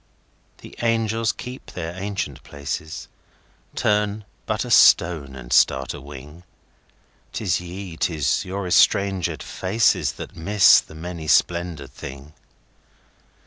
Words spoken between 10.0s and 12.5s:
That miss the many splendoured thing.